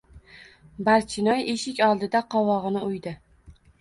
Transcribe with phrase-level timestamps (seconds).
[0.87, 3.15] Barchinoy eshik oldi-da qovog‘ini uydi.